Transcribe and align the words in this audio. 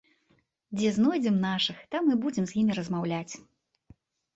Дзе 0.79 0.93
знойдзем 0.95 1.37
нашых, 1.45 1.85
там 1.95 2.03
і 2.17 2.21
будзем 2.27 2.45
з 2.51 2.61
імі 2.65 2.73
размаўляць! 2.83 3.33